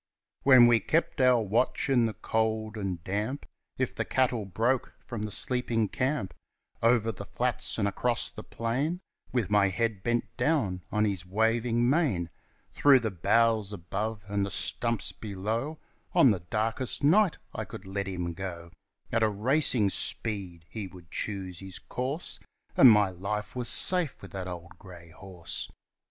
When 0.41 0.65
we 0.65 0.79
kept 0.79 1.21
our 1.21 1.39
watch 1.39 1.87
in 1.87 2.07
the 2.07 2.15
cold 2.15 2.75
and 2.75 3.03
damp, 3.03 3.45
If 3.77 3.93
the 3.93 4.03
cattle 4.03 4.45
broke 4.45 4.93
from 5.05 5.21
the 5.25 5.31
sleeping 5.31 5.89
camp, 5.89 6.33
Over 6.81 7.11
the 7.11 7.25
flats 7.27 7.77
and 7.77 7.87
across 7.87 8.31
the 8.31 8.43
plain, 8.43 9.01
With 9.31 9.51
my 9.51 9.69
head 9.69 10.01
bent 10.01 10.35
down 10.37 10.81
on 10.91 11.05
his 11.05 11.23
waving 11.23 11.87
mane, 11.87 12.31
Through 12.71 13.01
the 13.01 13.11
boughs 13.11 13.71
above 13.71 14.23
and 14.27 14.43
the 14.43 14.49
stumps 14.49 15.11
below 15.11 15.77
On 16.15 16.31
the 16.31 16.39
darkest 16.39 17.03
night 17.03 17.37
I 17.53 17.63
could 17.63 17.85
let 17.85 18.07
him 18.07 18.33
go 18.33 18.71
At 19.11 19.21
a 19.21 19.29
racing 19.29 19.91
speed; 19.91 20.65
he 20.67 20.87
would 20.87 21.11
choose 21.11 21.59
his 21.59 21.77
course, 21.77 22.39
And 22.75 22.89
my 22.89 23.11
life 23.11 23.55
was 23.55 23.69
safe 23.69 24.19
with 24.23 24.31
the 24.31 24.49
old 24.49 24.79
grey 24.79 25.11
horse. 25.11 25.69